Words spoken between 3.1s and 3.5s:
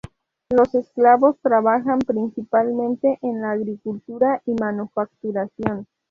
en